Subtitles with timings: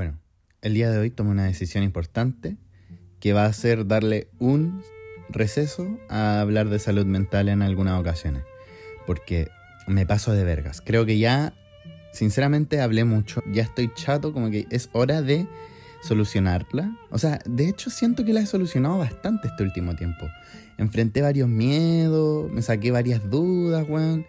[0.00, 0.18] Bueno,
[0.62, 2.56] el día de hoy tomé una decisión importante
[3.20, 4.82] que va a ser darle un
[5.28, 8.42] receso a hablar de salud mental en algunas ocasiones.
[9.06, 9.50] Porque
[9.86, 10.80] me paso de vergas.
[10.80, 11.52] Creo que ya,
[12.14, 13.42] sinceramente, hablé mucho.
[13.52, 15.46] Ya estoy chato, como que es hora de
[16.02, 16.96] solucionarla.
[17.10, 20.28] O sea, de hecho siento que la he solucionado bastante este último tiempo.
[20.78, 24.24] Enfrenté varios miedos, me saqué varias dudas, weón.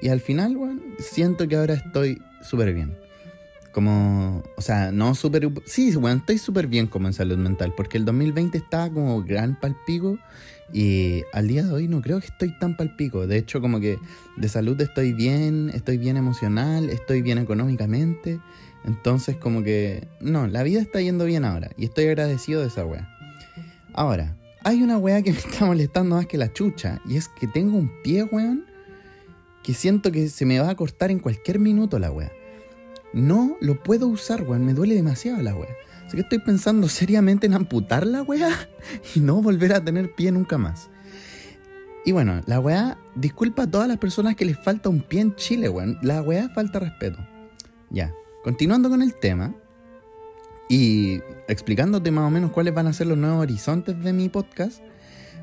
[0.00, 3.05] Y al final, weón, siento que ahora estoy súper bien.
[3.76, 5.50] Como, o sea, no súper...
[5.66, 9.60] Sí, weón, estoy súper bien como en salud mental, porque el 2020 estaba como gran
[9.60, 10.18] palpico
[10.72, 13.26] y al día de hoy no creo que estoy tan palpico.
[13.26, 13.98] De hecho, como que
[14.38, 18.40] de salud estoy bien, estoy bien emocional, estoy bien económicamente.
[18.86, 22.86] Entonces, como que, no, la vida está yendo bien ahora y estoy agradecido de esa
[22.86, 23.06] wea.
[23.92, 27.46] Ahora, hay una wea que me está molestando más que la chucha y es que
[27.46, 28.64] tengo un pie, weón,
[29.62, 32.32] que siento que se me va a cortar en cualquier minuto la wea.
[33.16, 35.74] No lo puedo usar, weón, me duele demasiado la wea.
[36.06, 38.50] Así que estoy pensando seriamente en amputar la wea
[39.14, 40.90] y no volver a tener pie nunca más.
[42.04, 45.34] Y bueno, la weá, disculpa a todas las personas que les falta un pie en
[45.34, 45.98] Chile, weón.
[46.02, 47.16] La weá falta respeto.
[47.88, 48.12] Ya,
[48.44, 49.54] continuando con el tema
[50.68, 54.82] y explicándote más o menos cuáles van a ser los nuevos horizontes de mi podcast,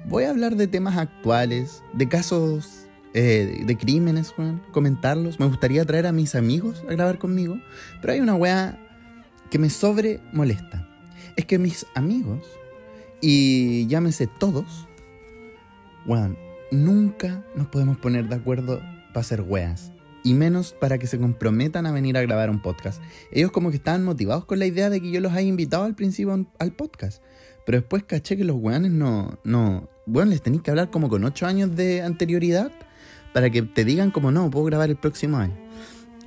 [0.05, 2.82] voy a hablar de temas actuales, de casos
[3.13, 5.39] eh, de crímenes, weón, comentarlos.
[5.39, 7.59] Me gustaría traer a mis amigos a grabar conmigo,
[8.01, 8.79] pero hay una weá
[9.51, 10.89] que me sobre molesta.
[11.35, 12.47] Es que mis amigos,
[13.21, 14.87] y llámese todos,
[16.07, 16.37] weón,
[16.71, 19.91] nunca nos podemos poner de acuerdo para hacer weas.
[20.25, 23.01] Y menos para que se comprometan a venir a grabar un podcast.
[23.31, 25.95] Ellos como que estaban motivados con la idea de que yo los haya invitado al
[25.95, 27.21] principio al podcast.
[27.65, 29.37] Pero después caché que los weones no...
[29.43, 32.71] no bueno, les tenéis que hablar como con 8 años de anterioridad
[33.33, 35.55] para que te digan como no, puedo grabar el próximo año.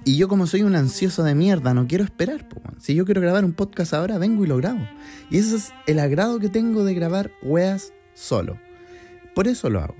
[0.05, 2.47] Y yo como soy un ansioso de mierda, no quiero esperar.
[2.79, 4.87] si yo quiero grabar un podcast ahora, vengo y lo grabo.
[5.31, 8.57] Y ese es el agrado que tengo de grabar weas solo.
[9.35, 9.97] Por eso lo hago.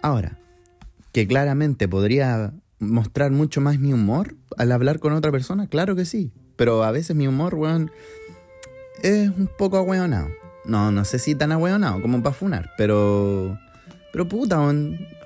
[0.00, 0.38] Ahora,
[1.12, 6.06] que claramente podría mostrar mucho más mi humor al hablar con otra persona, claro que
[6.06, 6.32] sí.
[6.56, 7.90] Pero a veces mi humor, weón,
[9.02, 10.28] es un poco ahueonado.
[10.64, 13.58] No, no sé si tan ahueonado como para funar, pero...
[14.12, 14.58] Pero puta,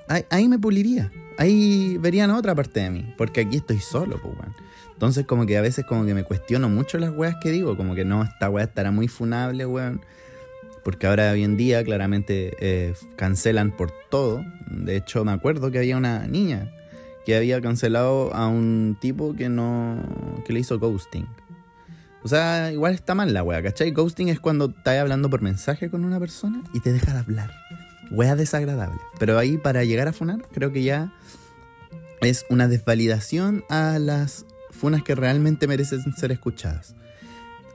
[0.07, 1.11] ahí, me puliría.
[1.37, 3.13] Ahí verían otra parte de mí.
[3.17, 4.55] Porque aquí estoy solo, pues, weón.
[4.93, 7.77] Entonces, como que a veces como que me cuestiono mucho las weas que digo.
[7.77, 10.01] Como que no, esta wea estará muy funable, weón.
[10.83, 14.43] Porque ahora hoy en día claramente eh, cancelan por todo.
[14.67, 16.71] De hecho, me acuerdo que había una niña
[17.25, 20.01] que había cancelado a un tipo que no.
[20.45, 21.27] que le hizo ghosting.
[22.23, 23.91] O sea, igual está mal la wea, ¿cachai?
[23.91, 27.51] Ghosting es cuando estás hablando por mensaje con una persona y te deja de hablar
[28.11, 28.99] wea desagradable.
[29.19, 31.13] Pero ahí para llegar a funar, creo que ya
[32.21, 36.95] es una desvalidación a las funas que realmente merecen ser escuchadas.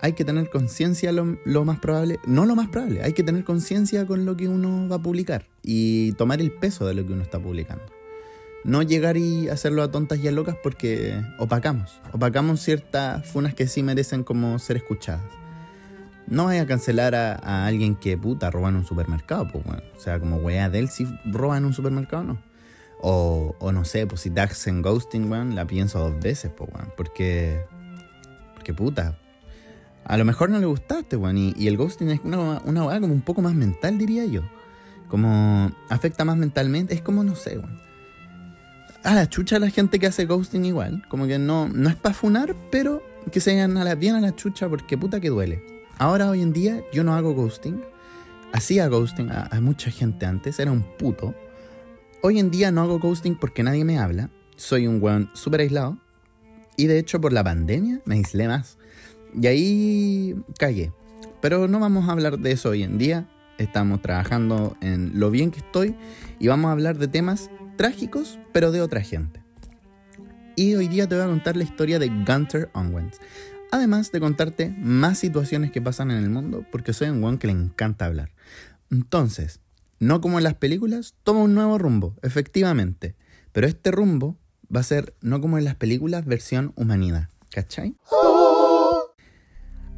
[0.01, 3.45] Hay que tener conciencia lo, lo, más probable, no lo más probable, hay que tener
[3.45, 7.13] conciencia con lo que uno va a publicar y tomar el peso de lo que
[7.13, 7.85] uno está publicando.
[8.65, 13.67] No llegar y hacerlo a tontas y a locas porque opacamos, opacamos ciertas funas que
[13.69, 15.42] sí merecen como ser escuchadas.
[16.33, 19.83] No vaya a cancelar a, alguien que puta roba en un supermercado, pues, bueno.
[19.95, 22.39] O sea, como wea de si roba en un supermercado, no.
[23.03, 26.71] O, o no sé, pues si te hacen ghosting, weón, la pienso dos veces, pues,
[26.73, 26.91] weón.
[26.97, 27.67] Porque.
[28.55, 29.19] Porque puta.
[30.05, 31.37] A lo mejor no le gustaste, weón.
[31.37, 34.41] Y, el ghosting es una, una weá como un poco más mental, diría yo.
[35.09, 36.95] Como afecta más mentalmente.
[36.95, 37.79] Es como, no sé, weón.
[39.05, 41.07] A la chucha la gente que hace ghosting igual.
[41.11, 44.21] Como que no, no es para funar, pero que se vayan a la, bien a
[44.23, 45.72] la chucha porque puta que duele.
[46.03, 47.81] Ahora, hoy en día, yo no hago ghosting.
[48.53, 51.33] Hacía ghosting a, mucha gente antes, era un puto.
[52.23, 54.29] Hoy en día no hago ghosting porque nadie me habla.
[54.57, 55.97] Soy un weón súper aislado.
[56.77, 58.79] Y de hecho, por la pandemia me aislé más.
[59.41, 60.93] Y ahí cagué.
[61.41, 63.29] Pero no vamos a hablar de eso hoy en día.
[63.59, 65.95] Estamos trabajando en lo bien que estoy
[66.41, 69.41] y vamos a hablar de temas trágicos, pero de otra gente.
[70.57, 73.21] Y hoy día te voy a contar la historia de Gunter Owens
[73.73, 77.49] además de contarte más situaciones que pasan en el mundo, porque soy un weón que
[77.49, 78.31] le encanta hablar.
[78.91, 79.61] Entonces,
[79.99, 83.17] no como en las películas, toma un nuevo rumbo, efectivamente.
[83.51, 84.37] Pero este rumbo
[84.75, 87.29] va a ser no como en las películas, versión humanidad.
[87.51, 87.97] ¿Cachai?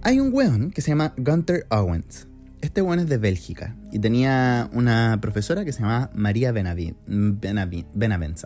[0.02, 2.28] Hay un weón que se llama Gunther Owens.
[2.60, 6.96] Este weón es de Bélgica y tenía una profesora que se llamaba María Benavent,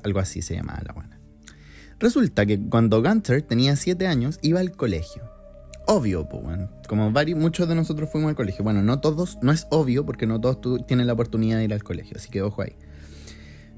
[0.03, 1.18] algo así se llamaba la buena.
[2.01, 5.23] Resulta que cuando Gunter tenía 7 años iba al colegio.
[5.87, 6.45] Obvio, pues,
[6.87, 8.63] como varios, muchos de nosotros fuimos al colegio.
[8.63, 11.83] Bueno, no todos, no es obvio porque no todos tienen la oportunidad de ir al
[11.83, 12.77] colegio, así que ojo ahí.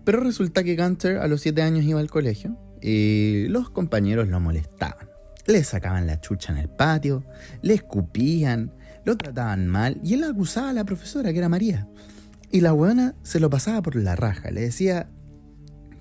[0.05, 4.41] Pero resulta que Gunter a los 7 años iba al colegio y los compañeros lo
[4.41, 5.09] molestaban.
[5.47, 7.25] le sacaban la chucha en el patio,
[7.63, 8.73] le escupían,
[9.05, 11.89] lo trataban mal y él acusaba a la profesora, que era María.
[12.51, 15.09] Y la weona se lo pasaba por la raja, le decía,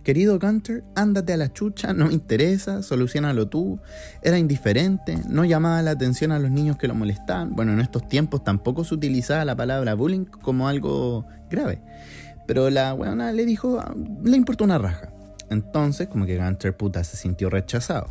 [0.09, 3.79] querido Gunter, ándate a la chucha, no me interesa, solucionalo tú.
[4.23, 7.55] Era indiferente, no llamaba la atención a los niños que lo molestaban.
[7.55, 11.83] Bueno, en estos tiempos tampoco se utilizaba la palabra bullying como algo grave.
[12.47, 13.83] Pero la weona le dijo,
[14.23, 15.13] le importó una raja.
[15.51, 18.07] Entonces, como que Gunter puta se sintió rechazado.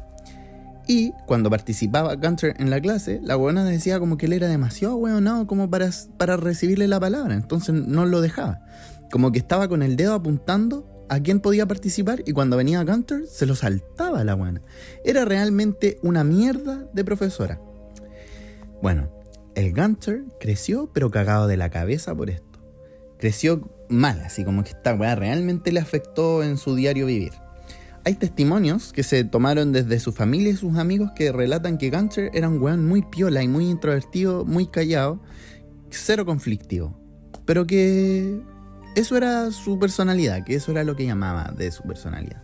[0.87, 4.95] Y cuando participaba Gunter en la clase, la weona decía como que él era demasiado
[4.95, 7.35] weonado como para, para recibirle la palabra.
[7.35, 8.61] Entonces no lo dejaba.
[9.11, 13.27] Como que estaba con el dedo apuntando a quién podía participar y cuando venía Gunter
[13.27, 14.63] se lo saltaba la buena.
[15.05, 17.61] Era realmente una mierda de profesora.
[18.83, 19.11] Bueno,
[19.55, 22.47] el Gunter creció pero cagado de la cabeza por esto.
[23.19, 27.33] Creció mal, así como que esta weá realmente le afectó en su diario vivir.
[28.05, 32.31] Hay testimonios que se tomaron desde su familia y sus amigos que relatan que Gunter
[32.33, 35.21] era un weón muy piola y muy introvertido, muy callado,
[35.91, 36.99] cero conflictivo,
[37.45, 38.41] pero que
[38.95, 42.43] eso era su personalidad, que eso era lo que llamaba de su personalidad.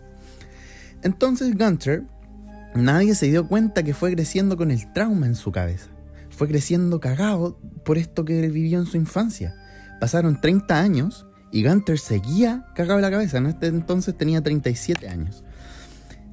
[1.03, 2.03] Entonces Gunter,
[2.73, 5.87] nadie se dio cuenta que fue creciendo con el trauma en su cabeza.
[6.29, 9.55] Fue creciendo cagado por esto que él vivió en su infancia.
[9.99, 13.37] Pasaron 30 años y Gunter seguía cagado en la cabeza.
[13.37, 15.43] En este entonces tenía 37 años.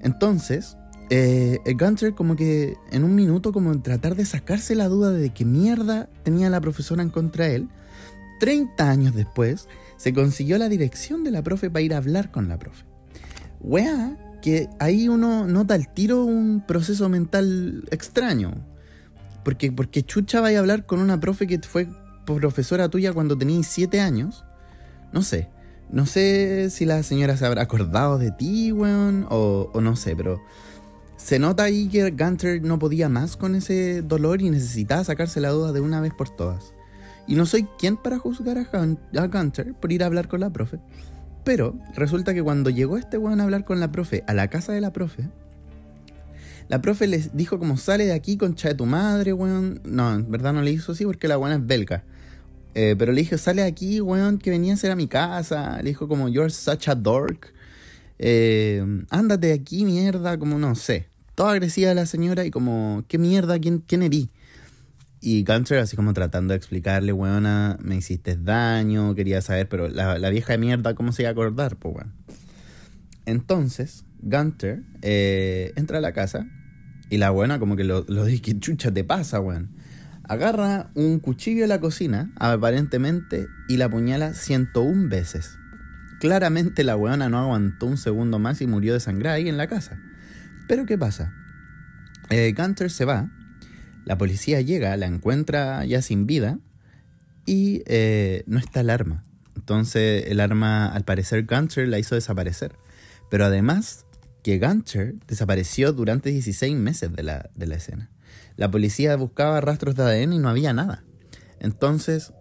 [0.00, 0.76] Entonces,
[1.11, 5.31] eh, Gunter como que en un minuto como en tratar de sacarse la duda de
[5.31, 7.69] qué mierda tenía la profesora en contra de él,
[8.41, 9.69] 30 años después,
[10.02, 12.84] se consiguió la dirección de la profe para ir a hablar con la profe.
[13.60, 18.66] Wea, que ahí uno nota el tiro un proceso mental extraño.
[19.44, 21.87] Porque, porque chucha vaya a hablar con una profe que fue
[22.26, 24.44] profesora tuya cuando tenías 7 años.
[25.12, 25.50] No sé.
[25.88, 30.16] No sé si la señora se habrá acordado de ti, weón, o, o no sé,
[30.16, 30.40] pero
[31.16, 35.50] se nota ahí que Gunter no podía más con ese dolor y necesitaba sacarse la
[35.50, 36.71] duda de una vez por todas.
[37.26, 40.78] Y no soy quien para juzgar a, Gunter por ir a hablar con la profe.
[41.44, 44.72] Pero resulta que cuando llegó este weón a hablar con la profe a la casa
[44.72, 45.28] de la profe,
[46.69, 49.80] la profe les dijo como sale de aquí concha de tu madre, weón.
[49.84, 52.04] No, en verdad no le hizo así porque la weón es belga.
[52.74, 55.78] Eh, pero le dijo, sale de aquí, weón, que venía a a mi casa.
[55.78, 57.52] Le dijo como, you're such a dork.
[58.19, 61.08] Eh, ándate de aquí, mierda, como no sé.
[61.34, 63.58] Toda agresiva la señora y como, ¿qué mierda?
[63.58, 64.30] ¿Quién, quién erí?
[65.24, 70.28] Y Gunter así como tratando de explicarle, weona, me hiciste daño, quería saber, pero la,
[70.30, 72.12] vieja de mierda, ¿cómo se iba a acordar, pues, weón?
[73.24, 76.48] Entonces, Gunter eh, entra a la casa
[77.08, 79.70] y la buena como que lo, lo dice, ¿qué chucha te pasa, weón?
[80.24, 85.56] Agarra un cuchillo de la cocina, aparentemente, y la apuñala 101 veces.
[86.19, 90.00] Claramente la weona no aguantó un segundo más y murió desangrada ahí en la casa.
[90.66, 91.32] Pero ¿qué pasa?
[92.30, 93.30] Eh, Gunter se va
[94.04, 96.58] la policía llega, la encuentra ya sin vida
[97.46, 99.25] y eh, no está el arma.
[99.56, 102.76] Entonces el arma, al parecer, Gunter la hizo desaparecer.
[103.31, 104.04] Pero además
[104.43, 108.10] que Gunter desapareció durante 16 meses de la, escena.
[108.56, 111.05] La policía buscaba rastros de ADN y no había nada.
[111.60, 112.32] Entonces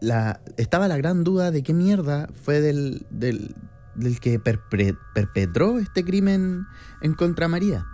[0.00, 3.54] la, estaba la gran duda de qué mierda fue del, del,
[4.20, 6.66] que perpetró este crimen
[7.02, 7.86] en contra María.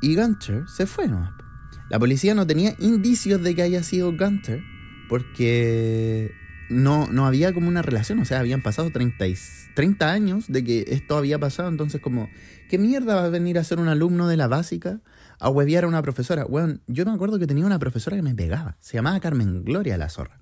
[0.00, 1.43] Y Gunter se fue nomás.
[1.90, 4.62] La policía no tenía indicios de que haya sido Gunter
[5.08, 6.32] porque
[6.70, 9.24] no, no había como una relación, o sea, habían pasado 30,
[9.74, 12.30] 30 años de que esto había pasado, entonces como,
[12.68, 15.00] ¿qué mierda va a venir a ser un alumno de la básica
[15.38, 16.44] a huevear a una profesora?
[16.44, 19.98] Bueno, yo me acuerdo que tenía una profesora que me pegaba, se llamaba Carmen Gloria
[19.98, 20.40] la zorra.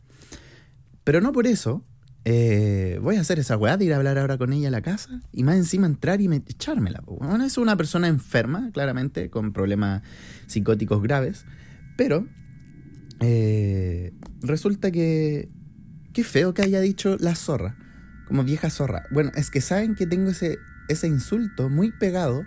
[1.05, 1.85] Pero no por eso
[2.25, 4.81] eh, voy a hacer esa weá de ir a hablar ahora con ella a la
[4.81, 7.03] casa y más encima entrar y me, echármela.
[7.05, 10.03] Bueno, es una persona enferma, claramente, con problemas
[10.47, 11.45] psicóticos graves,
[11.97, 12.27] pero
[13.21, 15.49] eh, resulta que...
[16.13, 17.75] Qué feo que haya dicho la zorra,
[18.29, 19.05] como vieja zorra.
[19.11, 22.45] Bueno, es que saben que tengo ese, ese insulto muy pegado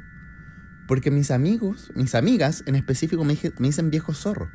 [0.87, 4.51] porque mis amigos, mis amigas en específico me, me dicen viejo zorro.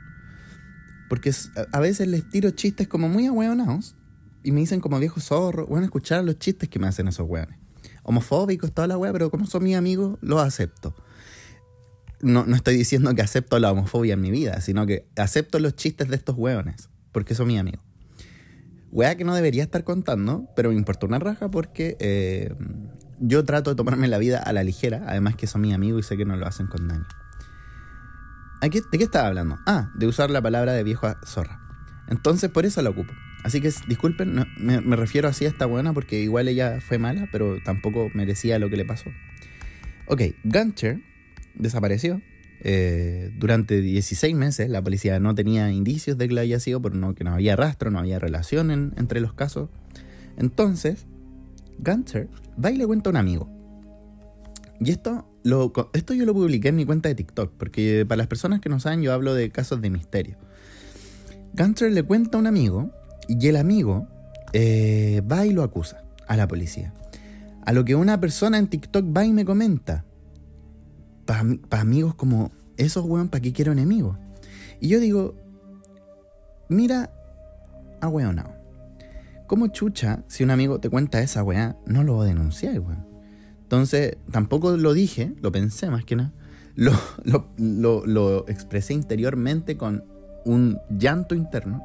[1.08, 1.34] Porque
[1.72, 3.96] a veces les tiro chistes como muy ahueonados
[4.42, 7.58] y me dicen como viejo zorro, bueno, escuchar los chistes que me hacen esos weones.
[8.02, 10.94] Homofóbicos, toda la wea, pero como son mis amigos, los acepto.
[12.20, 15.76] No, no estoy diciendo que acepto la homofobia en mi vida, sino que acepto los
[15.76, 17.82] chistes de estos weones, porque son mis amigos.
[18.92, 22.54] Wea que no debería estar contando, pero me importa una raja porque eh,
[23.20, 26.08] yo trato de tomarme la vida a la ligera, además que son mis amigos y
[26.08, 27.06] sé que no lo hacen con daño.
[28.60, 29.58] ¿De qué estaba hablando?
[29.66, 31.60] Ah, de usar la palabra de viejo zorra.
[32.08, 33.12] Entonces por eso la ocupo.
[33.42, 37.58] Así que disculpen, me, refiero así a esta buena porque igual ella fue mala, pero
[37.62, 39.10] tampoco merecía lo que le pasó.
[40.06, 41.00] Ok, Gunter
[41.54, 42.20] desapareció
[42.62, 46.94] Eh, durante 16 meses la policía no tenía indicios de que lo haya sido, pero
[46.94, 49.70] no, que no había rastro, no había relación entre los casos.
[50.36, 51.06] Entonces,
[51.78, 52.28] Gunter
[52.62, 53.48] va y le cuenta a un amigo.
[54.78, 58.26] Y esto, lo, esto yo lo publiqué en mi cuenta de TikTok, porque para las
[58.26, 60.36] personas que no saben yo hablo de casos de misterio.
[61.54, 62.90] Gunter le cuenta a un amigo
[63.38, 64.08] y el amigo
[64.52, 66.92] eh, va y lo acusa a la policía.
[67.64, 70.04] A lo que una persona en TikTok va y me comenta,
[71.24, 74.16] para amigos como esos, weón, ¿para qué quiero enemigos?
[74.80, 75.36] Y yo digo,
[76.68, 77.12] mira,
[78.00, 78.60] a weón, no.
[79.46, 83.06] ¿Cómo chucha, si un amigo te cuenta esa weá, no lo denunciar, weón?
[83.62, 86.32] Entonces, tampoco lo dije, lo pensé más que nada.
[86.74, 86.92] Lo,
[87.24, 90.04] lo, lo, expresé interiormente con
[90.44, 91.84] un llanto interno,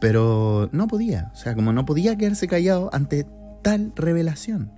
[0.00, 1.30] pero no podía.
[1.32, 3.26] O sea, como no podía quedarse callado ante
[3.62, 4.72] tal revelación.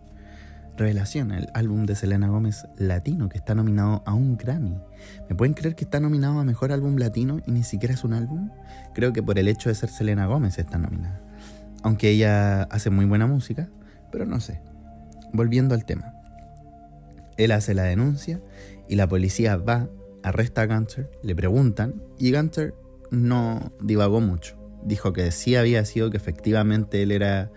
[0.76, 4.76] Revelación, el álbum de Selena Gómez latino que está nominado a un Grammy.
[5.28, 8.12] ¿Me pueden creer que está nominado a Mejor Álbum Latino y ni siquiera es un
[8.12, 8.50] álbum?
[8.92, 11.21] Creo que por el hecho de ser Selena Gómez está nominada.
[11.85, 13.68] Aunque ella hace muy buena música,
[14.11, 14.61] pero no sé.
[15.33, 16.14] Volviendo al tema.
[17.37, 18.40] Él hace la denuncia
[18.88, 19.88] y la policía va,
[20.25, 22.75] arresta a Gunter, le preguntan y Gunter
[23.11, 24.63] no divagó mucho.
[24.85, 27.50] Dijo que sí había sido que efectivamente él era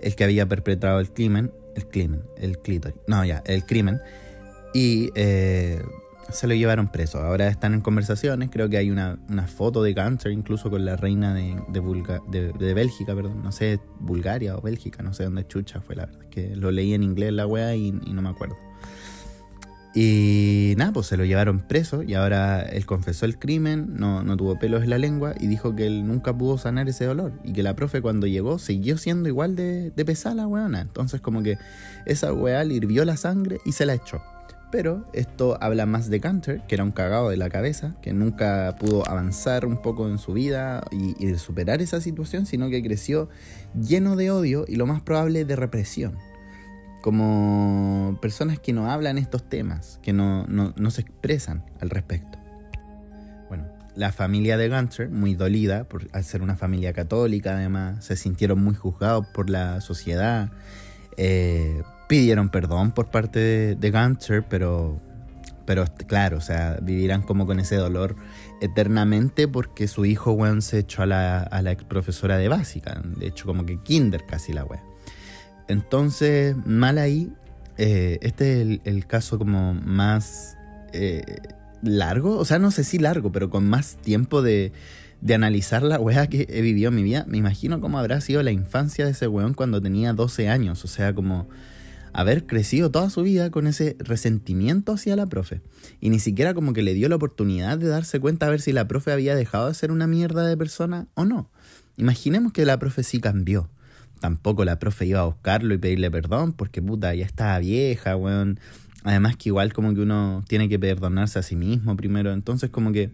[0.00, 2.96] el que había perpetrado el crimen el crimen, el clítoris.
[3.06, 4.00] No, ya, el crimen.
[4.74, 5.82] Y eh,
[6.30, 7.18] se lo llevaron preso.
[7.18, 8.50] Ahora están en conversaciones.
[8.50, 13.14] Creo que hay una, foto de Gunter incluso con la reina de, de, de, Bélgica,
[13.14, 13.42] perdón.
[13.42, 16.26] No sé, Bulgaria o Bélgica, no sé dónde chucha fue la verdad.
[16.30, 18.56] Que lo leí en inglés la wea y no me acuerdo.
[19.94, 24.38] Y nada, pues se lo llevaron preso y ahora él confesó el crimen, no, no,
[24.38, 27.52] tuvo pelos en la lengua y dijo que él nunca pudo sanar ese dolor y
[27.52, 30.80] que la profe cuando llegó siguió siendo igual de, de pesada la weona.
[30.80, 31.58] Entonces como que
[32.06, 34.22] esa weá le hirvió la sangre y se la echó.
[34.70, 38.76] Pero esto habla más de Canter, que era un cagado de la cabeza, que nunca
[38.80, 43.28] pudo avanzar un poco en su vida y superar esa situación, sino que creció
[43.78, 46.16] lleno de odio y lo más probable de represión
[47.02, 50.46] como personas que no hablan estos temas, que no,
[50.90, 52.38] se expresan al respecto.
[53.48, 58.16] Bueno, la familia de Gunter, muy dolida, por, al ser una familia católica además, se
[58.16, 60.50] sintieron muy juzgados por la sociedad,
[61.18, 65.00] eh, pidieron perdón por parte de, de pero,
[65.66, 68.16] pero claro, o sea, vivirán como con ese dolor
[68.60, 73.02] eternamente porque su hijo, weón, se echó a la, a la ex profesora de básica,
[73.04, 74.91] de hecho como que kinder casi la weón.
[75.68, 77.32] Entonces, mal ahí,
[77.78, 80.56] eh, este es el, caso como más
[80.92, 81.38] eh,
[81.82, 84.72] largo, o sea, no sé si largo, pero con más tiempo de,
[85.20, 87.24] de analizar la weá que he vivido en mi vida.
[87.28, 90.88] Me imagino cómo habrá sido la infancia de ese weón cuando tenía 12 años, o
[90.88, 91.48] sea, como
[92.12, 95.62] haber crecido toda su vida con ese resentimiento hacia la profe.
[96.00, 98.72] Y ni siquiera como que le dio la oportunidad de darse cuenta a ver si
[98.72, 101.50] la profe había dejado de ser una mierda de persona o no.
[101.96, 103.70] Imaginemos que la profe sí cambió
[104.22, 108.60] tampoco la profe iba a buscarlo y pedirle perdón, porque puta, ya estaba vieja, weón.
[109.02, 112.92] Además que igual como que uno tiene que perdonarse a sí mismo primero, entonces como
[112.92, 113.10] que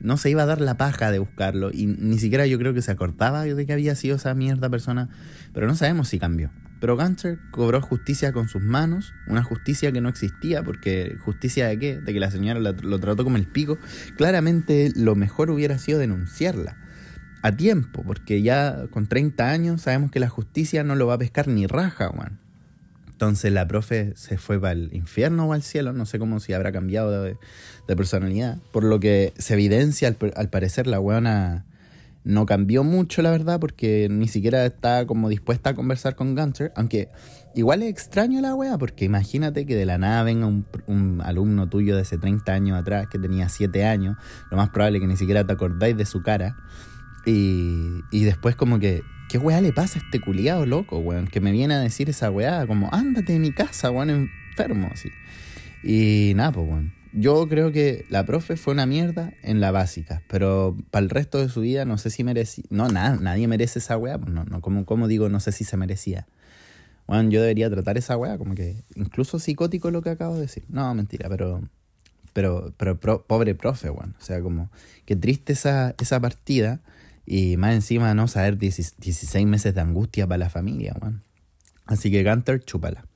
[0.00, 2.82] no se iba a dar la paja de buscarlo y ni siquiera yo creo que
[2.82, 5.08] se acordaba de que había sido esa mierda persona,
[5.54, 6.50] pero no sabemos si cambió.
[6.78, 11.78] Pero Gunter cobró justicia con sus manos, una justicia que no existía, porque justicia de
[11.78, 12.00] qué?
[12.00, 13.78] De que la señora lo trató como el pico.
[14.16, 16.76] Claramente lo mejor hubiera sido denunciarla
[17.42, 21.18] a tiempo, porque ya con 30 años sabemos que la justicia no lo va a
[21.18, 22.38] pescar ni raja, Juan.
[23.20, 26.54] Entonces la profe se fue para el infierno o al cielo, no sé cómo si
[26.54, 27.36] habrá cambiado de,
[27.86, 31.66] personalidad, por lo que se evidencia al, parecer la weona
[32.24, 36.72] no cambió mucho, la verdad, porque ni siquiera está como dispuesta a conversar con Gunter,
[36.76, 37.10] aunque
[37.54, 41.68] igual es extraño la wea, porque imagínate que de la nada venga un, un, alumno
[41.68, 44.16] tuyo de hace 30 años atrás, que tenía 7 años,
[44.50, 46.56] lo más probable es que ni siquiera te acordáis de su cara,
[47.26, 51.26] y, y después como que, ¿qué weá le pasa a este culiado loco, weón?
[51.26, 55.10] Que me viene a decir esa weá, como, ándate de mi casa, weón, enfermo, así.
[55.82, 56.92] Y nada, pues, weón.
[57.12, 61.38] Yo creo que la profe fue una mierda en la básica, pero para el resto
[61.38, 62.64] de su vida no sé si merecía.
[62.70, 65.64] No, nada, nadie merece esa weá, pues no, no, como, como digo, no sé si
[65.64, 66.28] se merecía.
[67.08, 70.62] Bueno, yo debería tratar esa weá como que incluso psicótico lo que acabo de decir.
[70.68, 71.60] No, mentira, pero
[72.32, 74.14] pero, pero pobre profe, weón.
[74.18, 74.70] O sea, como
[75.04, 76.80] que triste esa, esa partida
[77.32, 81.22] y más encima, no saber 16 meses de angustia para la familia, man.
[81.86, 83.06] Así que Gunter, chúpala.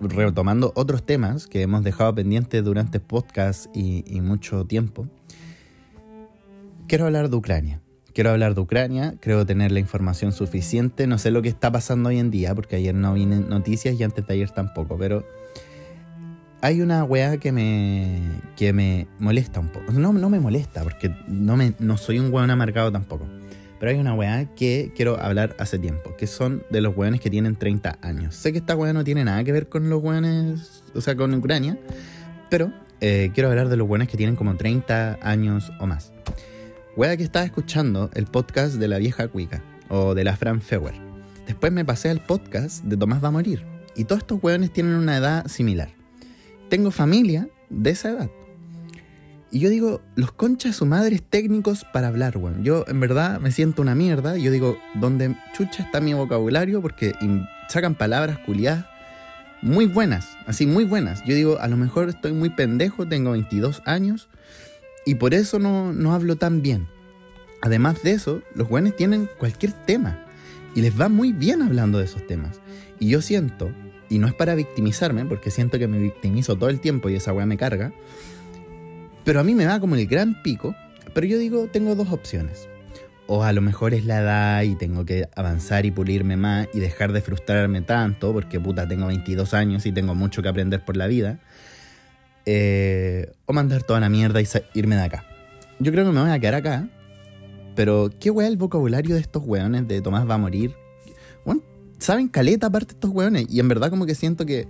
[0.00, 5.06] Retomando otros temas que hemos dejado pendientes durante podcast y, mucho tiempo,
[6.88, 7.80] quiero hablar de Ucrania.
[8.14, 11.06] Quiero hablar de Ucrania, creo tener la información suficiente.
[11.06, 14.02] No sé lo que está pasando hoy en día, porque ayer no vi noticias y
[14.02, 15.24] antes de ayer tampoco, pero
[16.62, 18.20] hay una weá que me,
[18.56, 19.92] que me molesta un poco.
[19.92, 23.26] No, no me molesta, porque no, me, no soy un weón amargado tampoco.
[23.78, 27.30] Pero hay una weá que quiero hablar hace tiempo, que son de los weones que
[27.30, 28.34] tienen 30 años.
[28.34, 31.32] Sé que esta weá no tiene nada que ver con los weones, o sea, con
[31.32, 31.78] Ucrania,
[32.50, 36.12] pero eh, quiero hablar de los weones que tienen como 30 años o más.
[36.94, 40.94] Weá que estaba escuchando el podcast de la vieja cuica, o de la Fran Feuer.
[41.46, 43.64] Después me pasé al podcast de Tomás va a morir.
[43.96, 45.99] Y todos estos weones tienen una edad similar.
[46.70, 48.30] Tengo familia de esa edad.
[49.52, 52.62] Y yo digo, los conchas su madres técnicos para hablar, weón.
[52.62, 54.38] Yo en verdad me siento una mierda.
[54.38, 56.80] Yo digo, ¿dónde chucha está mi vocabulario?
[56.80, 57.12] Porque
[57.68, 58.86] sacan palabras culiadas
[59.62, 61.22] muy buenas, así muy buenas.
[61.24, 64.28] Yo digo, a lo mejor estoy muy pendejo, tengo 22 años
[65.04, 66.88] y por eso no, no hablo tan bien.
[67.60, 70.24] Además de eso, los weones tienen cualquier tema
[70.74, 72.60] y les va muy bien hablando de esos temas.
[72.98, 73.70] Y yo siento,
[74.10, 77.32] y no es para victimizarme, porque siento que me victimizo todo el tiempo y esa
[77.32, 77.92] weá me carga,
[79.24, 80.74] pero a mí me da como el gran pico,
[81.14, 82.68] pero yo digo, tengo dos opciones.
[83.26, 86.80] O a lo mejor es la edad y tengo que avanzar y pulirme más y
[86.80, 90.96] dejar de frustrarme tanto, porque puta, tengo 22 años y tengo mucho que aprender por
[90.96, 91.38] la vida.
[92.44, 95.24] Eh, o mandar toda la mierda y irme de acá.
[95.78, 96.88] Yo creo que me voy a quedar acá.
[97.76, 100.74] Pero, ¿qué weá el vocabulario de estos weones de Tomás va a morir?
[101.44, 101.62] Bueno,
[102.00, 103.46] saben caleta aparte estos weones.
[103.48, 104.66] Y en verdad como que siento que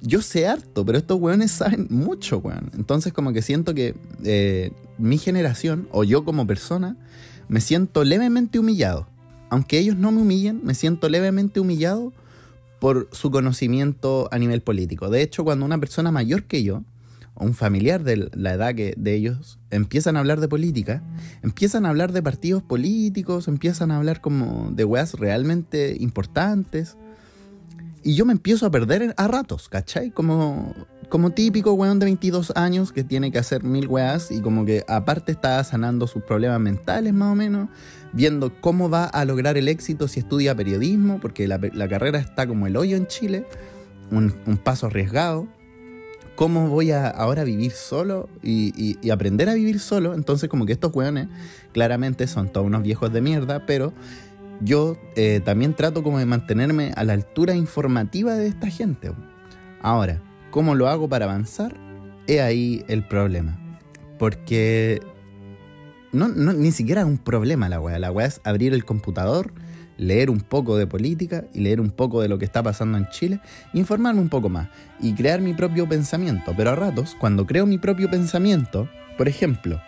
[0.00, 2.70] yo sé harto, pero estos weones saben mucho, weón.
[2.74, 6.96] Entonces como que siento que eh, mi generación, o yo como persona,
[7.48, 9.08] me siento levemente humillado.
[9.48, 12.12] Aunque ellos no me humillen, me siento levemente humillado
[12.78, 15.08] por su conocimiento a nivel político.
[15.08, 16.82] De hecho, cuando una persona mayor que yo,
[17.38, 21.02] un familiar de la edad que, de ellos, empiezan a hablar de política,
[21.42, 26.96] empiezan a hablar de partidos políticos, empiezan a hablar como de weas realmente importantes,
[28.06, 30.12] y yo me empiezo a perder a ratos, ¿cachai?
[30.12, 30.76] Como,
[31.08, 34.84] como típico weón de 22 años que tiene que hacer mil weas y como que
[34.86, 37.68] aparte está sanando sus problemas mentales más o menos,
[38.12, 41.58] viendo cómo va a lograr el éxito si estudia periodismo, porque la,
[41.88, 43.44] carrera está como el hoyo en Chile,
[44.12, 44.30] un,
[44.62, 45.48] paso arriesgado.
[46.36, 50.14] ¿Cómo voy a ahora vivir solo y, aprender a vivir solo?
[50.14, 51.28] Entonces como que estos weones
[51.72, 53.94] claramente son todos unos viejos de mierda, pero
[54.60, 59.12] yo eh, también trato como de mantenerme a la altura informativa de esta gente.
[59.80, 61.74] Ahora, ¿cómo lo hago para avanzar?
[62.26, 63.58] He ahí el problema.
[64.18, 65.00] Porque
[66.12, 67.98] no, ni siquiera es un problema la weá.
[67.98, 69.52] La weá es abrir el computador,
[69.96, 73.08] leer un poco de política y leer un poco de lo que está pasando en
[73.08, 73.40] Chile,
[73.72, 74.68] informarme un poco más
[75.00, 76.54] y crear mi propio pensamiento.
[76.56, 79.80] Pero a ratos, cuando creo mi propio pensamiento, por ejemplo,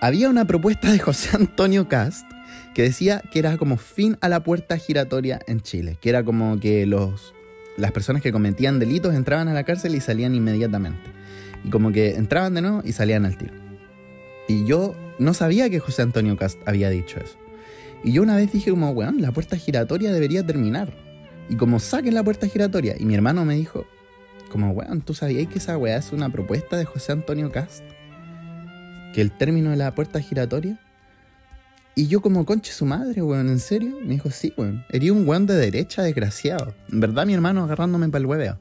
[0.00, 2.26] había una propuesta de José Antonio Cast
[2.74, 6.58] que decía que era como fin a la puerta giratoria en Chile, que era como
[6.60, 7.34] que los,
[7.76, 11.10] las personas que cometían delitos entraban a la cárcel y salían inmediatamente.
[11.64, 13.54] Y como que entraban de nuevo y salían al tiro.
[14.48, 17.38] Y yo no sabía que José Antonio Cast había dicho eso.
[18.04, 20.92] Y yo una vez dije como, weón, la puerta giratoria debería terminar.
[21.48, 22.94] Y como saquen la puerta giratoria.
[22.98, 23.86] Y mi hermano me dijo,
[24.50, 27.82] como, weón, ¿tú sabías que esa weá es una propuesta de José Antonio Cast?
[29.14, 30.78] Que el término de la puerta giratoria
[31.96, 33.98] y yo como conche su madre, weón, ¿en serio?
[34.02, 34.84] Me dijo, sí, weón.
[34.90, 36.74] Ería un weón de derecha desgraciado.
[36.90, 38.58] En verdad mi hermano agarrándome para el hueveo.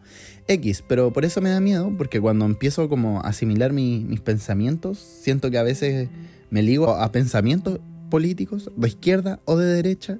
[0.47, 4.99] X, pero por eso me da miedo, porque cuando empiezo como a asimilar mis pensamientos,
[4.99, 6.09] siento que a veces
[6.51, 7.79] me ligo a pensamientos
[8.13, 10.19] políticos, de izquierda o de derecha,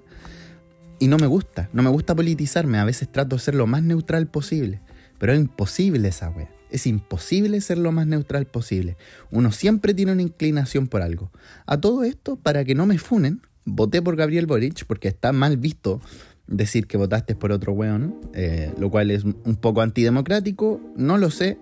[0.98, 1.70] y no me gusta.
[1.74, 2.80] No me gusta politizarme.
[2.80, 4.82] A veces trato de ser lo más neutral posible.
[5.20, 6.50] Pero es imposible esa weá.
[6.72, 8.98] Es imposible ser lo más neutral posible.
[9.30, 11.32] Uno siempre tiene una inclinación por algo.
[11.68, 15.58] A todo esto, para que no me funen, voté por Gabriel Boric porque está mal
[15.58, 16.02] visto
[16.48, 21.30] decir que votaste por otro weón, eh, lo cual es un poco antidemocrático, no lo
[21.30, 21.60] sé,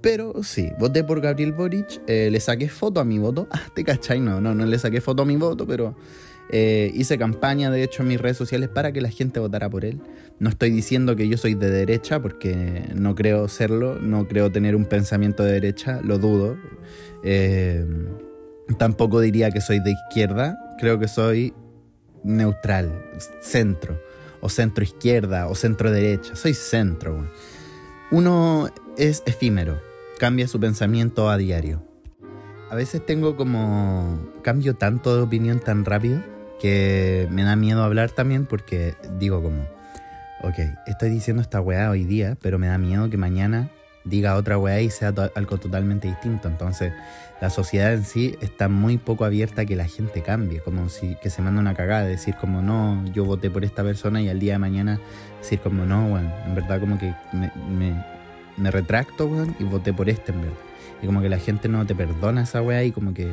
[0.00, 3.48] pero sí, voté por Gabriel Boric, eh, le saqué foto a mi voto.
[3.56, 5.96] Ah, te cachai, no, no, no le saqué foto a mi voto, pero
[6.50, 9.84] eh, hice campaña, de hecho, en mis redes sociales para que la gente votara por
[9.84, 10.00] él.
[10.38, 14.76] No estoy diciendo que yo soy de derecha, porque no creo serlo, no creo tener
[14.76, 16.56] un pensamiento de derecha, lo dudo.
[17.24, 17.84] Eh,
[18.78, 21.54] tampoco diría que soy de izquierda, creo que soy
[22.22, 22.90] neutral,
[23.40, 24.00] centro,
[24.40, 27.26] o centro izquierda, o centro derecha, soy centro.
[28.10, 29.80] Uno es efímero,
[30.18, 31.82] cambia su pensamiento a diario.
[32.70, 36.22] A veces tengo como cambio tanto de opinión tan rápido
[36.60, 39.62] que me da miedo hablar también porque digo como,
[40.42, 43.70] ok, estoy diciendo esta weá hoy día, pero me da miedo que mañana
[44.04, 46.48] diga otra weá y sea algo totalmente distinto.
[46.48, 46.92] Entonces,
[47.40, 51.16] la sociedad en sí está muy poco abierta a que la gente cambie, como si
[51.16, 54.40] que se manda una cagada, decir como no, yo voté por esta persona y al
[54.40, 55.00] día de mañana
[55.38, 58.15] decir como no, bueno, en verdad como que me, me
[58.58, 60.56] retracto, weón, y voté por este en verdad.
[61.02, 63.28] Y como que la gente no te perdona esa weá y como que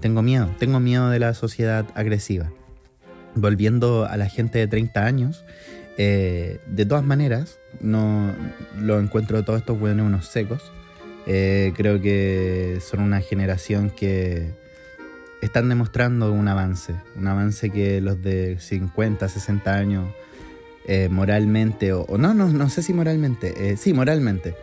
[0.00, 2.50] tengo miedo, tengo miedo de la sociedad agresiva.
[3.34, 5.44] Volviendo a la gente de 30 años,
[5.98, 8.34] eh, de todas maneras, no
[8.78, 10.72] lo encuentro todos estos weones unos secos.
[11.26, 14.54] Eh, creo que son una generación que
[15.42, 20.06] están demostrando un avance, un avance que los de 50, 60 años
[20.90, 24.54] eh, moralmente, o, no, no, no sé si moralmente, sí, moralmente,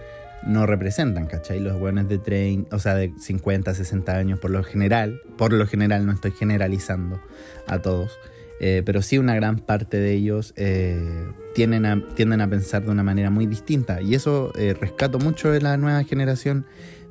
[0.45, 1.59] no representan, ¿cachai?
[1.59, 5.65] Los buenos de 30, o sea, de 50, 60 años, por lo general, por lo
[5.65, 7.19] general no estoy generalizando
[7.65, 8.19] a todos,
[8.59, 12.91] eh, pero sí una gran parte de ellos eh, tienden, a, tienden a pensar de
[12.91, 14.01] una manera muy distinta.
[14.01, 16.65] Y eso eh, rescato mucho de la nueva generación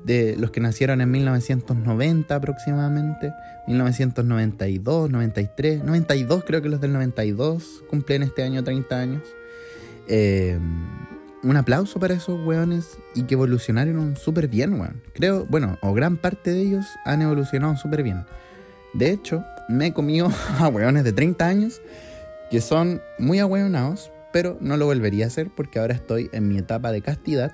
[0.06, 3.32] de los que nacieron en 1990 aproximadamente,
[3.66, 9.22] 1992, 93, 92 creo que los del 92 cumplen este año 30 años.
[11.42, 15.02] un aplauso para esos weones y que evolucionaron súper bien, weón.
[15.12, 18.24] Creo, bueno, o gran parte de ellos han evolucionado súper bien.
[18.94, 21.82] De hecho, me he comido a hueones de 30 años
[22.48, 26.58] que son muy ahueonados, pero no lo volvería a hacer porque ahora estoy en mi
[26.58, 27.52] etapa de castidad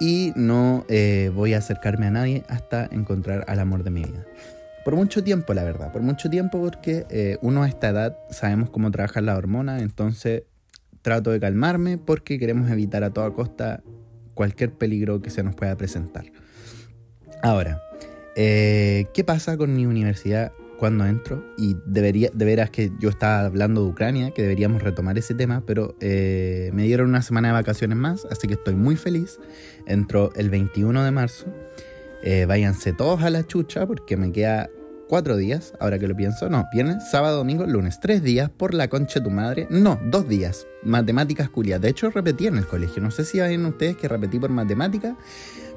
[0.00, 4.24] y no eh, voy a acercarme a nadie hasta encontrar al amor de mi vida.
[4.84, 8.70] Por mucho tiempo, la verdad, por mucho tiempo porque eh, uno a esta edad sabemos
[8.70, 10.44] cómo trabajar la hormona, entonces
[11.02, 13.82] trato de calmarme porque queremos evitar a toda costa
[14.34, 16.26] cualquier peligro que se nos pueda presentar.
[17.42, 17.82] Ahora,
[18.36, 23.40] eh, ¿qué pasa con mi universidad cuando entro y debería, de veras que yo estaba
[23.40, 27.54] hablando de Ucrania, que deberíamos retomar ese tema, pero eh, me dieron una semana de
[27.54, 29.38] vacaciones más, así que estoy muy feliz.
[29.86, 31.46] Entro el 21 de marzo.
[32.22, 34.70] Eh, váyanse todos a la chucha porque me queda
[35.08, 36.48] cuatro días, ahora que lo pienso.
[36.48, 37.98] No, viernes, sábado, domingo, lunes.
[38.00, 39.66] Tres días por la concha de tu madre.
[39.70, 40.66] No, dos días.
[40.84, 41.80] Matemáticas culias.
[41.80, 43.02] De hecho, repetí en el colegio.
[43.02, 45.16] No sé si ven ustedes que repetí por matemática.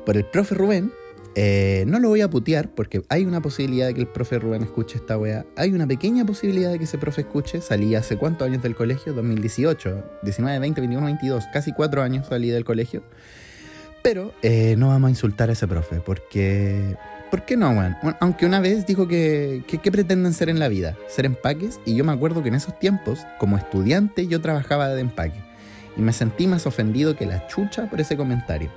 [0.06, 0.92] Por el profe Rubén,
[1.36, 4.64] eh, no lo voy a putear porque hay una posibilidad de que el profe Rubén
[4.64, 5.46] escuche esta wea.
[5.56, 7.62] Hay una pequeña posibilidad de que ese profe escuche.
[7.62, 9.14] Salí hace cuántos años del colegio?
[9.14, 11.46] 2018, 19, 20, 21, 22.
[11.54, 13.04] Casi cuatro años salí del colegio.
[14.02, 16.96] Pero eh, no vamos a insultar a ese profe porque...
[17.30, 17.96] ¿Por qué no, weón?
[18.20, 20.98] aunque una vez dijo que, ¿Qué pretenden ser en la vida?
[21.08, 21.80] Ser empaques.
[21.86, 25.40] Y yo me acuerdo que en esos tiempos, como estudiante, yo trabajaba de empaque.
[25.96, 28.70] Y me sentí más ofendido que la chucha por ese comentario.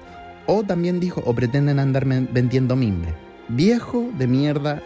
[0.46, 3.14] O también dijo, o pretenden andarme vendiendo mimbre.
[3.48, 4.82] Viejo de mierda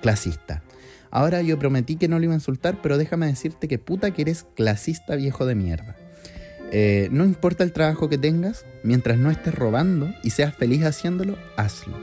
[0.00, 0.62] clasista.
[1.10, 4.22] Ahora yo prometí que no lo iba a insultar, pero déjame decirte que puta que
[4.22, 5.96] eres clasista viejo de mierda.
[6.72, 11.38] Eh, no importa el trabajo que tengas, mientras no estés robando y seas feliz haciéndolo,
[11.56, 11.96] hazlo.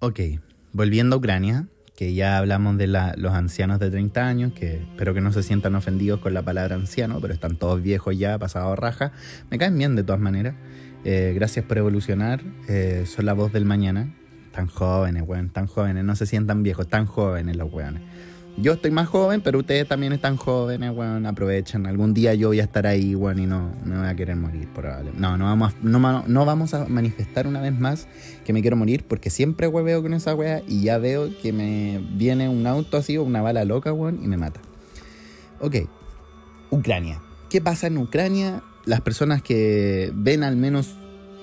[0.00, 0.20] Ok,
[0.72, 5.22] volviendo a Ucrania, que ya hablamos de los ancianos de 30 años, que espero que
[5.22, 9.12] no se sientan ofendidos con la palabra anciano, pero están todos viejos ya, pasados raja.
[9.50, 10.54] Me caen bien de todas maneras.
[11.04, 12.42] Eh, gracias por evolucionar.
[12.68, 14.14] Eh, son la voz del mañana.
[14.52, 16.04] Tan jóvenes, weón, tan jóvenes.
[16.04, 18.02] No se sientan viejos, tan jóvenes los weones.
[18.58, 21.86] Yo estoy más joven, pero ustedes también están jóvenes, weón, aprovechen.
[21.86, 24.66] Algún día yo voy a estar ahí, weón, y no me voy a querer morir,
[24.74, 25.20] probablemente.
[25.20, 28.08] No, no vamos, a, no, no, vamos a manifestar una vez más
[28.46, 32.02] que me quiero morir, porque siempre hueveo con esa wea y ya veo que me
[32.14, 34.60] viene un auto así o una bala loca, weón, y me mata.
[35.60, 35.76] Ok,
[36.70, 37.20] Ucrania.
[37.50, 38.62] ¿Qué pasa en Ucrania?
[38.86, 40.96] Las personas que ven al menos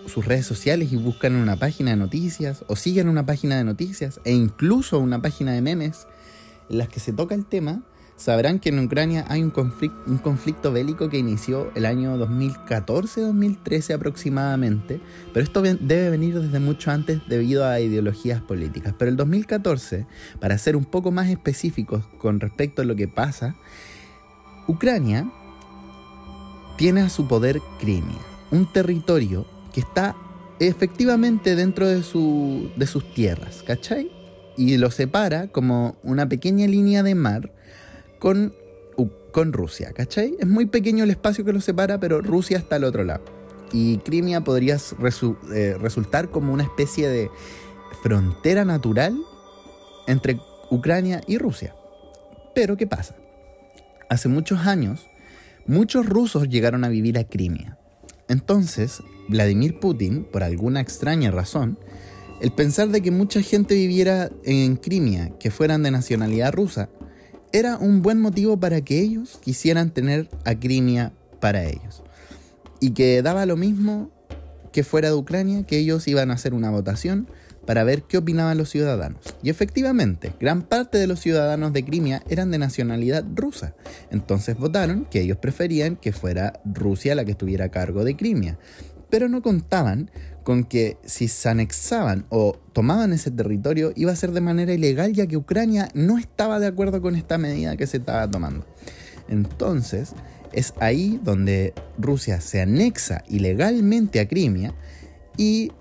[0.07, 4.19] sus redes sociales y buscan una página de noticias o siguen una página de noticias
[4.25, 6.07] e incluso una página de memes
[6.73, 7.83] las que se toca el tema,
[8.15, 15.01] sabrán que en Ucrania hay un conflicto, bélico que inició el año 2014-2013 aproximadamente,
[15.33, 18.93] pero esto debe venir desde mucho antes debido a ideologías políticas.
[18.97, 20.05] Pero el 2014,
[20.39, 23.55] para ser un poco más específicos con respecto a lo que pasa,
[24.67, 25.29] Ucrania
[26.77, 30.15] tiene a su poder Crimea, un territorio que está
[30.59, 34.22] efectivamente dentro de, su, de sus tierras, ¿cachai?
[34.57, 37.51] Y lo separa como una pequeña línea de mar
[38.19, 38.53] con,
[39.31, 40.35] con Rusia, ¿cachai?
[40.39, 43.23] Es muy pequeño el espacio que lo separa, pero Rusia está al otro lado.
[43.71, 44.77] Y Crimea podría
[45.53, 47.29] eh, resultar como una especie de
[48.03, 49.17] frontera natural
[50.07, 50.39] entre
[50.69, 51.75] Ucrania y Rusia.
[52.53, 53.15] Pero ¿qué pasa?
[54.09, 55.07] Hace muchos años,
[55.65, 57.79] muchos rusos llegaron a vivir a Crimea.
[58.27, 61.79] Entonces, Vladimir Putin, por alguna extraña razón,
[62.43, 66.89] el pensar de que mucha gente viviera en Crimea que fueran de nacionalidad rusa
[67.53, 72.03] era un buen motivo para que ellos quisieran tener a Crimea para ellos.
[72.81, 74.11] Y que daba lo mismo
[74.73, 77.29] que fuera de Ucrania, que ellos iban a hacer una votación
[77.65, 79.21] para ver qué opinaban los ciudadanos.
[79.41, 83.73] Y efectivamente, gran parte de los ciudadanos de Crimea eran de nacionalidad rusa.
[84.11, 88.57] Entonces votaron que ellos preferían que fuera Rusia la que estuviera a cargo de Crimea.
[89.13, 90.09] Pero no contaban
[90.41, 95.13] con que si se anexaban o tomaban ese territorio iba a ser de manera ilegal
[95.13, 98.65] ya que Ucrania no estaba de acuerdo con esta medida que se estaba tomando.
[99.29, 100.13] Entonces,
[100.51, 104.73] es ahí donde Rusia se anexa ilegalmente a Crimea
[105.37, 105.71] y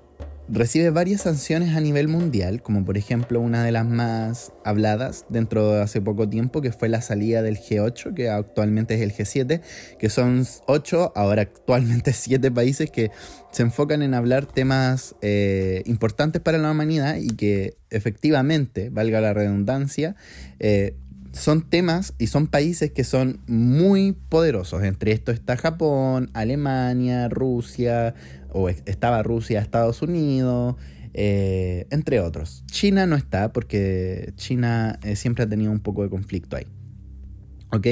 [0.49, 5.73] recibe varias sanciones a nivel mundial, como por ejemplo una de las más habladas dentro
[5.73, 9.61] de hace poco tiempo, que fue la salida del G8, que actualmente es el G7,
[9.99, 13.11] que son 8, ahora actualmente 7 países que
[13.53, 19.35] se enfocan en hablar temas eh, importantes para la humanidad y que efectivamente, valga la
[19.35, 20.17] redundancia,
[20.59, 20.97] eh,
[21.33, 24.83] son temas y son países que son muy poderosos.
[24.85, 28.15] Entre estos está Japón, Alemania, Rusia,
[28.53, 30.77] o estaba Rusia, Estados Unidos,
[31.15, 32.65] eh, entre otros.
[32.67, 36.67] China no está porque China eh, siempre ha tenido un poco de conflicto ahí.
[37.75, 37.87] ¿Ok?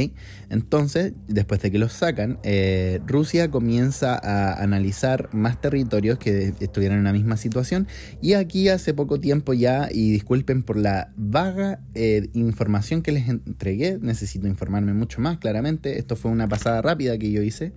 [0.50, 6.98] Entonces, después de que los sacan, eh, Rusia comienza a analizar más territorios que estuvieran
[6.98, 7.88] en la misma situación.
[8.20, 11.80] Y aquí hace poco tiempo ya, y disculpen por la vaga
[12.34, 15.98] información que les entregué, necesito informarme mucho más claramente.
[15.98, 17.72] Esto fue una pasada rápida que yo hice.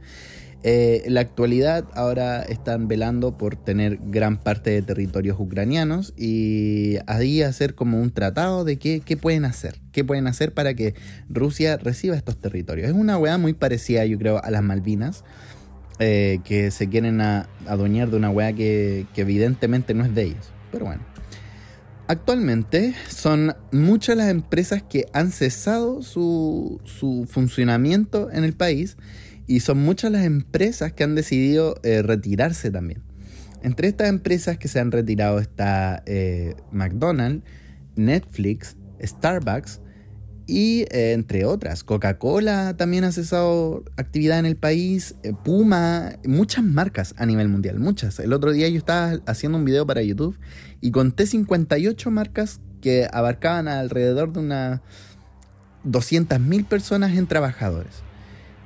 [0.65, 6.95] Eh, en la actualidad ahora están velando por tener gran parte de territorios ucranianos y
[7.06, 10.95] ahí hacer como un tratado de qué, pueden hacer, qué pueden hacer para que
[11.28, 12.88] Rusia reciba estos territorios.
[12.88, 15.26] Es una weá muy parecida yo creo a las Malvinas,
[15.99, 20.86] eh, que se quieren adueñar de una weá que, evidentemente no es de ellos, pero
[20.86, 21.04] bueno.
[22.08, 28.97] Actualmente son muchas las empresas que han cesado su, su funcionamiento en el país
[29.47, 33.01] y son muchas las empresas que han decidido eh, retirarse también.
[33.62, 37.43] Entre estas empresas que se han retirado está eh, McDonald's,
[37.95, 39.79] Netflix, Starbucks
[40.45, 41.84] y eh, entre otras.
[41.84, 48.19] Coca-Cola también ha cesado actividad en el país, Puma, muchas marcas a nivel mundial, muchas.
[48.19, 50.38] El otro día yo estaba haciendo un video para YouTube
[50.82, 54.82] y conté 58 marcas que abarcaban alrededor de unas
[55.86, 58.03] 200.000 personas en trabajadores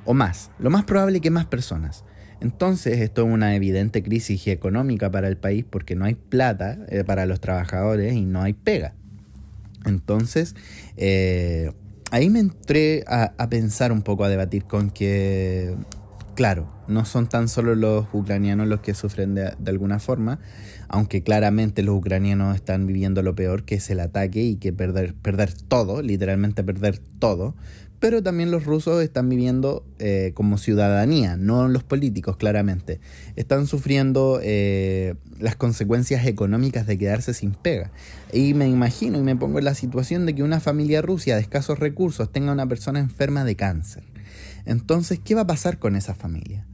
[0.08, 0.50] o más.
[0.58, 2.02] Lo más probable que más personas.
[2.40, 7.04] Entonces, esto es una evidente crisis económica para el país porque no hay plata eh,
[7.04, 8.94] para los trabajadores y no hay pega.
[9.84, 10.56] Entonces,
[10.96, 11.72] eh,
[12.10, 15.76] ahí me entré a, pensar un poco, a debatir con que,
[16.34, 20.40] claro, no son tan solo los ucranianos los que sufren de, de alguna forma,
[20.88, 25.12] aunque claramente los ucranianos están viviendo lo peor, que es el ataque y que perder,
[25.12, 27.54] perder todo, literalmente perder todo,
[28.00, 33.00] pero también los rusos están viviendo eh, como ciudadanía, no los políticos claramente.
[33.36, 37.90] Están sufriendo eh, las consecuencias económicas de quedarse sin pega.
[38.32, 41.40] Y me imagino y me pongo en la situación de que una familia rusa de
[41.40, 44.04] escasos recursos tenga una persona enferma de cáncer.
[44.64, 46.67] Entonces, ¿qué va a pasar con esa familia?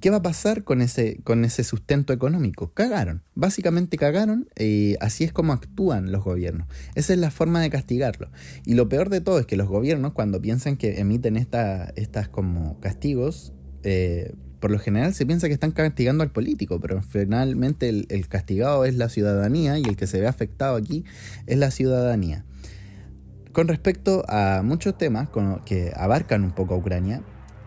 [0.00, 2.72] ¿Qué va a pasar con ese, con ese sustento económico?
[2.72, 6.68] Cagaron, básicamente cagaron y así es como actúan los gobiernos.
[6.94, 8.30] Esa es la forma de castigarlo.
[8.64, 12.80] Y lo peor de todo es que los gobiernos cuando piensan que emiten estas como
[12.80, 18.28] castigos, eh, por lo general se piensa que están castigando al político, pero finalmente el
[18.28, 21.04] castigado es la ciudadanía y el que se ve afectado aquí
[21.46, 22.46] es la ciudadanía.
[23.52, 25.28] Con respecto a muchos temas
[25.66, 27.22] que abarcan un poco a Ucrania,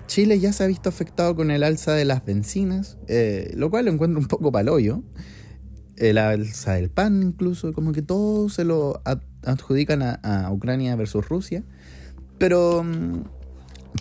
[0.08, 3.86] Chile ya se ha visto afectado con el alza de las bencinas, eh, lo cual
[3.86, 5.02] lo encuentro un poco palollo.
[5.96, 9.02] El alza del pan incluso, como que todo se lo
[9.44, 11.64] adjudican a, Ucrania versus Rusia.
[12.38, 13.24] Pero, mm,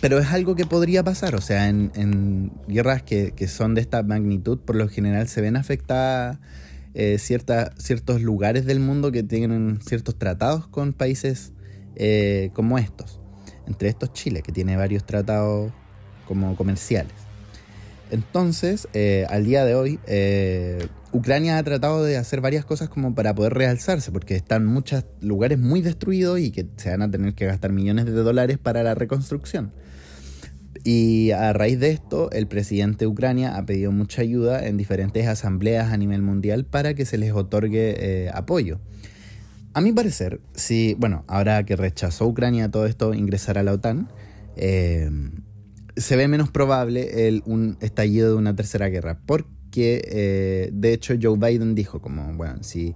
[0.01, 4.59] pero es algo que podría pasar, o sea, en, guerras que, son de esta magnitud,
[4.59, 6.39] por lo general se ven afectadas
[6.95, 11.53] eh, ciertos lugares del mundo que tienen ciertos tratados con países
[11.95, 13.19] eh, como estos.
[13.65, 15.71] Entre estos Chile, que tiene varios tratados
[16.33, 17.13] como comerciales.
[18.09, 23.13] Entonces, eh, al día de hoy, eh, Ucrania ha tratado de hacer varias cosas como
[23.13, 27.33] para poder realzarse, porque están muchos lugares muy destruidos y que se van a tener
[27.33, 29.71] que gastar millones de dólares para la reconstrucción.
[30.83, 35.27] Y a raíz de esto, el presidente de Ucrania ha pedido mucha ayuda en diferentes
[35.27, 38.79] asambleas a nivel mundial para que se les otorgue eh, apoyo.
[39.73, 44.07] A mi parecer, si, bueno, ahora que rechazó Ucrania todo esto, ingresar a la OTAN,
[45.95, 51.15] se ve menos probable el, un estallido de una tercera guerra, porque eh, de hecho
[51.21, 52.95] Joe Biden dijo como, bueno, si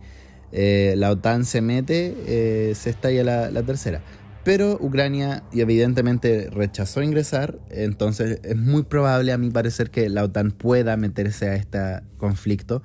[0.52, 4.02] eh, la OTAN se mete, eh, se estalla la, la, tercera.
[4.44, 10.52] Pero Ucrania evidentemente rechazó ingresar, entonces es muy probable a mi parecer que la OTAN
[10.52, 11.80] pueda meterse a este
[12.18, 12.82] conflicto,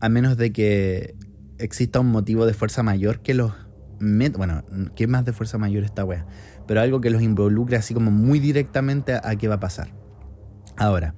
[0.00, 1.14] a menos de que
[1.58, 3.52] exista un motivo de fuerza mayor que los...
[4.00, 4.64] Bueno,
[4.96, 6.26] ¿qué más de fuerza mayor esta wea?
[6.70, 9.88] Pero algo que los involucre así como muy directamente a, qué va a pasar.
[10.76, 11.16] Ahora,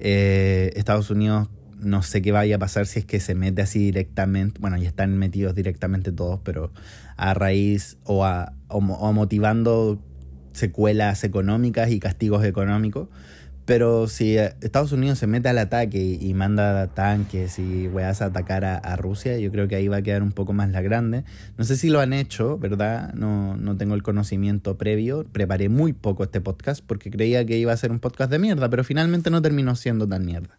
[0.00, 3.78] eh, Estados Unidos no sé qué vaya a pasar si es que se mete así
[3.78, 4.58] directamente.
[4.60, 6.72] Bueno, ya están metidos directamente todos, pero
[7.16, 10.02] a raíz o, a, o motivando
[10.52, 13.08] secuelas económicas y castigos económicos.
[13.68, 18.24] Pero si eh, Estados Unidos se mete al ataque y manda tanques y weas a
[18.24, 21.24] atacar a, Rusia, yo creo que ahí va a quedar un poco más la grande.
[21.58, 23.12] No sé si lo han hecho, ¿verdad?
[23.12, 25.26] No, no tengo el conocimiento previo.
[25.30, 28.70] Preparé muy poco este podcast porque creía que iba a ser un podcast de mierda,
[28.70, 30.58] pero finalmente no terminó siendo tan mierda.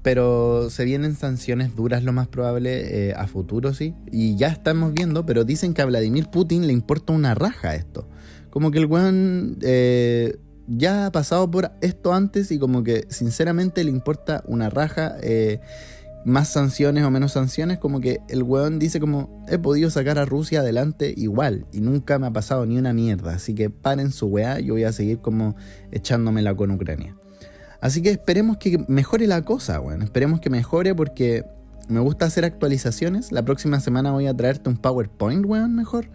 [0.00, 3.94] Pero se vienen sanciones duras lo más probable eh, a futuro, sí.
[4.10, 8.08] Y ya estamos viendo, pero dicen que a Vladimir Putin le importa una raja esto.
[8.48, 9.58] Como que el weón...
[9.60, 15.16] Eh, ya ha pasado por esto antes y como que sinceramente le importa una raja.
[15.22, 15.60] Eh,
[16.24, 20.24] más sanciones o menos sanciones, como que el weón dice como he podido sacar a
[20.24, 24.26] Rusia adelante igual y nunca me ha pasado ni una mierda, así que paren su
[24.26, 25.54] weá, yo voy a seguir como
[25.92, 27.14] echándomela con Ucrania.
[27.80, 31.44] Así que esperemos que mejore la cosa, weón, esperemos que mejore porque
[31.88, 36.08] me gusta hacer actualizaciones, la próxima semana voy a traerte un PowerPoint, weón, mejor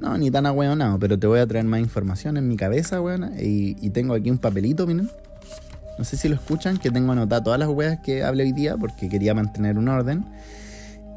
[0.00, 3.32] no, ni tan ahueonado, pero te voy a traer más información en mi cabeza, weón.
[3.38, 5.08] Y, tengo aquí un papelito, miren.
[5.98, 8.76] No sé si lo escuchan, que tengo anotadas todas las weas que hablé hoy día
[8.76, 10.24] porque quería mantener un orden.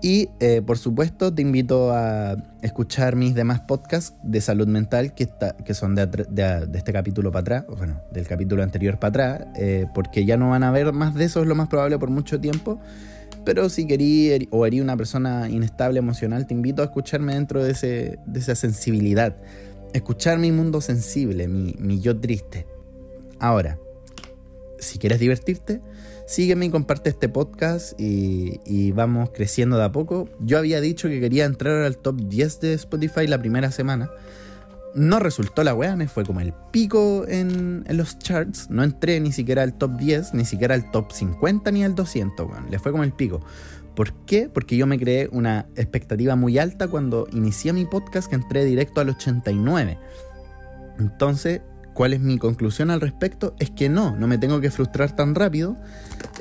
[0.01, 5.23] Y eh, por supuesto te invito a escuchar mis demás podcasts de salud mental que,
[5.23, 6.07] está, que son de,
[6.75, 10.63] este capítulo para atrás, bueno, del capítulo anterior para atrás, eh, porque ya no van
[10.63, 12.79] a ver más de eso, es lo más probable por mucho tiempo.
[13.47, 17.71] Pero si querí o eres una persona inestable emocional, te invito a escucharme dentro de,
[17.71, 19.37] ese, de esa sensibilidad.
[19.93, 22.67] Escuchar mi mundo sensible, mi, mi yo triste.
[23.39, 23.79] Ahora,
[24.79, 25.79] si quieres divertirte,
[26.25, 30.27] sígueme y comparte este podcast y, y, vamos creciendo de a poco.
[30.41, 34.11] Yo había dicho que quería entrar al top 10 de Spotify la primera semana.
[34.95, 38.69] No resultó la weá, me fue como el pico en, los charts.
[38.69, 42.49] No entré ni siquiera al top 10, ni siquiera al top 50 ni al 200,
[42.49, 42.71] weón.
[42.71, 43.41] Le fue como el pico.
[43.95, 44.49] ¿Por qué?
[44.49, 49.01] Porque yo me creé una expectativa muy alta cuando inicié mi podcast que entré directo
[49.01, 49.97] al 89.
[50.99, 51.61] Entonces
[51.97, 53.55] ¿Cuál es mi conclusión al respecto?
[53.57, 55.77] Es que no, no me tengo que frustrar tan rápido.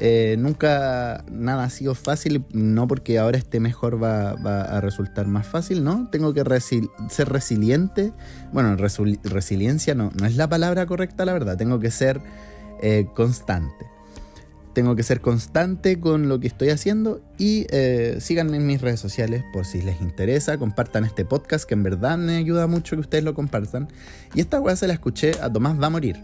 [0.01, 5.47] Eh, nunca nada ha sido fácil, no porque ahora esté mejor va, a resultar más
[5.47, 6.11] fácil, ¿no?
[6.11, 8.13] Tengo que ser resiliente.
[8.53, 11.57] Bueno, resiliencia no, no es la palabra correcta, la verdad.
[11.57, 12.21] Tengo que ser
[12.83, 13.96] eh, constante
[14.77, 19.01] tengo que ser constante con lo que estoy haciendo y eh, síganme en mis redes
[19.01, 23.01] sociales por si les interesa, compartan este podcast que en verdad me ayuda mucho que
[23.01, 23.89] ustedes lo compartan.
[24.35, 26.21] Y esta weá se la escuché a Tomás Va a Morir.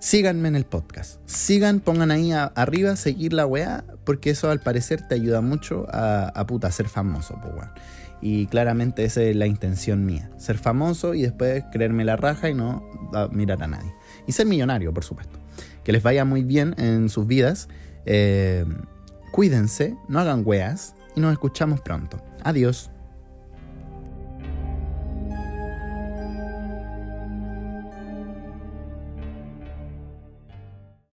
[0.00, 1.20] Síganme en el podcast.
[1.26, 6.28] Sigan, pongan ahí arriba, seguir la weá, porque eso al parecer te ayuda mucho a,
[6.28, 7.38] a puta, ser famoso,
[8.22, 10.30] Y claramente esa es la intención mía.
[10.38, 12.82] Ser famoso y después creerme la raja y no
[13.30, 13.92] mirar a nadie.
[14.26, 15.43] Y ser millonario, por supuesto
[15.84, 17.68] que les vaya muy bien en sus vidas.
[18.06, 18.64] Eh,
[19.30, 22.20] cuídense, no hagan weas y nos escuchamos pronto.
[22.42, 22.90] Adiós.